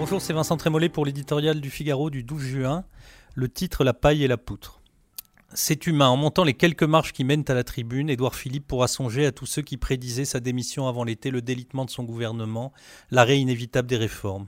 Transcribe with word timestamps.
Bonjour, 0.00 0.22
c'est 0.22 0.32
Vincent 0.32 0.56
Trémollet 0.56 0.88
pour 0.88 1.04
l'éditorial 1.04 1.60
du 1.60 1.68
Figaro 1.68 2.08
du 2.08 2.22
12 2.22 2.40
juin. 2.40 2.84
Le 3.34 3.50
titre 3.50 3.84
La 3.84 3.92
paille 3.92 4.24
et 4.24 4.28
la 4.28 4.38
poutre. 4.38 4.80
C'est 5.52 5.86
humain. 5.86 6.08
En 6.08 6.16
montant 6.16 6.42
les 6.42 6.54
quelques 6.54 6.84
marches 6.84 7.12
qui 7.12 7.22
mènent 7.22 7.44
à 7.48 7.52
la 7.52 7.64
tribune, 7.64 8.08
Édouard 8.08 8.34
Philippe 8.34 8.66
pourra 8.66 8.88
songer 8.88 9.26
à 9.26 9.30
tous 9.30 9.44
ceux 9.44 9.60
qui 9.60 9.76
prédisaient 9.76 10.24
sa 10.24 10.40
démission 10.40 10.88
avant 10.88 11.04
l'été, 11.04 11.30
le 11.30 11.42
délitement 11.42 11.84
de 11.84 11.90
son 11.90 12.04
gouvernement, 12.04 12.72
l'arrêt 13.10 13.38
inévitable 13.38 13.88
des 13.88 13.98
réformes. 13.98 14.46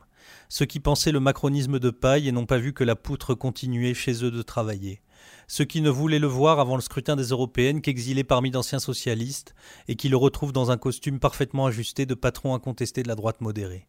Ceux 0.48 0.64
qui 0.64 0.80
pensaient 0.80 1.12
le 1.12 1.20
macronisme 1.20 1.78
de 1.78 1.90
paille 1.90 2.28
et 2.28 2.32
n'ont 2.32 2.46
pas 2.46 2.56
vu 2.56 2.72
que 2.72 2.82
la 2.82 2.96
poutre 2.96 3.34
continuait 3.34 3.92
chez 3.92 4.24
eux 4.24 4.30
de 4.30 4.40
travailler. 4.40 5.02
Ceux 5.48 5.66
qui 5.66 5.82
ne 5.82 5.90
voulaient 5.90 6.18
le 6.18 6.28
voir 6.28 6.60
avant 6.60 6.76
le 6.76 6.82
scrutin 6.82 7.14
des 7.14 7.28
européennes 7.28 7.82
qu'exilé 7.82 8.24
parmi 8.24 8.50
d'anciens 8.50 8.78
socialistes 8.78 9.54
et 9.86 9.96
qui 9.96 10.08
le 10.08 10.16
retrouvent 10.16 10.54
dans 10.54 10.70
un 10.70 10.78
costume 10.78 11.20
parfaitement 11.20 11.66
ajusté 11.66 12.06
de 12.06 12.14
patron 12.14 12.54
incontesté 12.54 13.02
de 13.02 13.08
la 13.08 13.16
droite 13.16 13.42
modérée. 13.42 13.86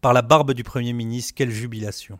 Par 0.00 0.12
la 0.12 0.22
barbe 0.22 0.52
du 0.52 0.64
Premier 0.64 0.92
ministre, 0.92 1.34
quelle 1.34 1.50
jubilation. 1.50 2.18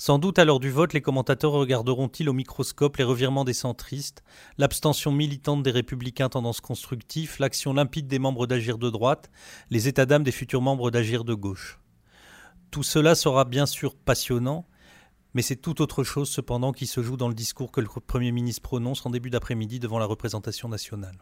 Sans 0.00 0.20
doute 0.20 0.38
à 0.38 0.44
l'heure 0.44 0.60
du 0.60 0.70
vote, 0.70 0.92
les 0.92 1.00
commentateurs 1.00 1.50
regarderont-ils 1.50 2.28
au 2.28 2.32
microscope 2.32 2.98
les 2.98 3.04
revirements 3.04 3.44
des 3.44 3.52
centristes, 3.52 4.22
l'abstention 4.56 5.10
militante 5.10 5.64
des 5.64 5.72
républicains 5.72 6.28
tendance 6.28 6.60
constructive, 6.60 7.34
l'action 7.40 7.72
limpide 7.72 8.06
des 8.06 8.20
membres 8.20 8.46
d'Agir 8.46 8.78
de 8.78 8.90
droite, 8.90 9.28
les 9.70 9.88
états 9.88 10.06
d'âme 10.06 10.22
des 10.22 10.30
futurs 10.30 10.62
membres 10.62 10.92
d'Agir 10.92 11.24
de 11.24 11.34
gauche. 11.34 11.80
Tout 12.70 12.84
cela 12.84 13.16
sera 13.16 13.44
bien 13.44 13.66
sûr 13.66 13.96
passionnant, 13.96 14.68
mais 15.34 15.42
c'est 15.42 15.56
tout 15.56 15.82
autre 15.82 16.04
chose 16.04 16.28
cependant 16.30 16.70
qui 16.70 16.86
se 16.86 17.02
joue 17.02 17.16
dans 17.16 17.28
le 17.28 17.34
discours 17.34 17.72
que 17.72 17.80
le 17.80 17.88
Premier 17.88 18.30
ministre 18.30 18.62
prononce 18.62 19.04
en 19.04 19.10
début 19.10 19.30
d'après-midi 19.30 19.80
devant 19.80 19.98
la 19.98 20.06
représentation 20.06 20.68
nationale. 20.68 21.18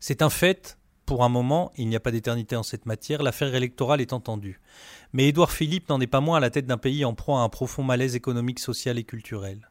C'est 0.00 0.20
un 0.20 0.30
fait, 0.30 0.78
pour 1.06 1.24
un 1.24 1.28
moment, 1.28 1.72
il 1.76 1.88
n'y 1.88 1.96
a 1.96 2.00
pas 2.00 2.12
d'éternité 2.12 2.56
en 2.56 2.62
cette 2.62 2.86
matière, 2.86 3.22
l'affaire 3.22 3.54
électorale 3.54 4.00
est 4.00 4.12
entendue. 4.12 4.60
Mais 5.12 5.28
Édouard 5.28 5.52
Philippe 5.52 5.88
n'en 5.88 6.00
est 6.00 6.06
pas 6.06 6.20
moins 6.20 6.36
à 6.36 6.40
la 6.40 6.50
tête 6.50 6.66
d'un 6.66 6.78
pays 6.78 7.04
en 7.04 7.14
proie 7.14 7.40
à 7.40 7.42
un 7.42 7.48
profond 7.48 7.82
malaise 7.82 8.14
économique, 8.14 8.60
social 8.60 8.98
et 8.98 9.04
culturel. 9.04 9.68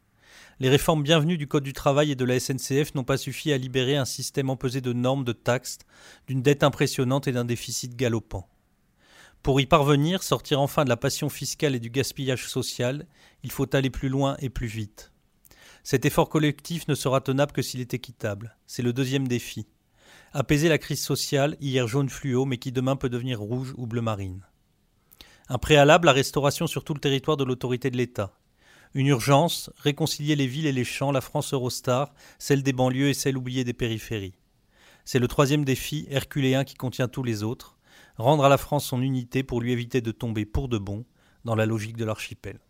Les 0.59 0.69
réformes 0.69 1.03
bienvenues 1.03 1.37
du 1.37 1.47
Code 1.47 1.63
du 1.63 1.73
travail 1.73 2.11
et 2.11 2.15
de 2.15 2.25
la 2.25 2.39
SNCF 2.39 2.93
n'ont 2.93 3.03
pas 3.03 3.17
suffi 3.17 3.51
à 3.51 3.57
libérer 3.57 3.95
un 3.95 4.05
système 4.05 4.49
empesé 4.49 4.81
de 4.81 4.93
normes, 4.93 5.23
de 5.23 5.31
taxes, 5.31 5.79
d'une 6.27 6.41
dette 6.41 6.63
impressionnante 6.63 7.27
et 7.27 7.31
d'un 7.31 7.45
déficit 7.45 7.95
galopant. 7.95 8.47
Pour 9.41 9.59
y 9.59 9.65
parvenir, 9.65 10.21
sortir 10.21 10.61
enfin 10.61 10.83
de 10.83 10.89
la 10.89 10.97
passion 10.97 11.29
fiscale 11.29 11.73
et 11.73 11.79
du 11.79 11.89
gaspillage 11.89 12.47
social, 12.47 13.07
il 13.41 13.51
faut 13.51 13.75
aller 13.75 13.89
plus 13.89 14.09
loin 14.09 14.35
et 14.39 14.49
plus 14.49 14.67
vite. 14.67 15.11
Cet 15.83 16.05
effort 16.05 16.29
collectif 16.29 16.87
ne 16.87 16.93
sera 16.93 17.21
tenable 17.21 17.53
que 17.53 17.63
s'il 17.63 17.81
est 17.81 17.95
équitable. 17.95 18.55
C'est 18.67 18.83
le 18.83 18.93
deuxième 18.93 19.27
défi. 19.27 19.65
Apaiser 20.33 20.69
la 20.69 20.77
crise 20.77 21.03
sociale, 21.03 21.57
hier 21.59 21.89
jaune 21.89 22.07
fluo, 22.07 22.45
mais 22.45 22.57
qui 22.57 22.71
demain 22.71 22.95
peut 22.95 23.09
devenir 23.09 23.41
rouge 23.41 23.73
ou 23.75 23.85
bleu 23.85 23.99
marine. 23.99 24.45
Un 25.49 25.57
préalable, 25.57 26.05
la 26.05 26.13
restauration 26.13 26.67
sur 26.67 26.85
tout 26.85 26.93
le 26.93 27.01
territoire 27.01 27.35
de 27.35 27.43
l'autorité 27.43 27.91
de 27.91 27.97
l'État. 27.97 28.31
Une 28.93 29.07
urgence, 29.07 29.69
réconcilier 29.75 30.37
les 30.37 30.47
villes 30.47 30.67
et 30.67 30.71
les 30.71 30.85
champs, 30.85 31.11
la 31.11 31.19
France 31.19 31.53
Eurostar, 31.53 32.13
celle 32.39 32.63
des 32.63 32.71
banlieues 32.71 33.09
et 33.09 33.13
celle 33.13 33.37
oubliée 33.37 33.65
des 33.65 33.73
périphéries. 33.73 34.39
C'est 35.03 35.19
le 35.19 35.27
troisième 35.27 35.65
défi, 35.65 36.07
herculéen 36.09 36.63
qui 36.63 36.75
contient 36.75 37.09
tous 37.09 37.23
les 37.23 37.43
autres, 37.43 37.77
rendre 38.15 38.45
à 38.45 38.49
la 38.49 38.57
France 38.57 38.85
son 38.85 39.01
unité 39.01 39.43
pour 39.43 39.59
lui 39.59 39.73
éviter 39.73 39.99
de 39.99 40.13
tomber 40.13 40.45
pour 40.45 40.69
de 40.69 40.77
bon 40.77 41.03
dans 41.43 41.55
la 41.55 41.65
logique 41.65 41.97
de 41.97 42.05
l'archipel. 42.05 42.61